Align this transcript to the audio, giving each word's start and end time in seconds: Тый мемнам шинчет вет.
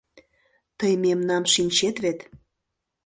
Тый 0.79 0.93
мемнам 1.03 1.43
шинчет 1.53 1.95
вет. 2.03 2.19